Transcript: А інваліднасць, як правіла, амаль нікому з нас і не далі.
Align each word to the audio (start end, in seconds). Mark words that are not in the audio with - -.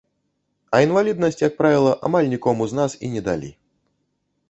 А 0.77 0.79
інваліднасць, 0.85 1.37
як 1.47 1.53
правіла, 1.61 1.93
амаль 2.11 2.33
нікому 2.35 2.63
з 2.75 2.83
нас 2.83 2.91
і 3.05 3.15
не 3.17 3.21
далі. 3.33 3.57